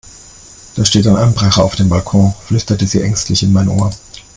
"Da 0.77 0.83
steht 0.83 1.05
ein 1.05 1.15
Einbrecher 1.15 1.63
auf 1.63 1.75
dem 1.75 1.89
Balkon", 1.89 2.33
flüsterte 2.47 2.87
sie 2.87 3.03
ängstlich 3.03 3.43
in 3.43 3.53
mein 3.53 3.69
Ohr. 3.69 3.91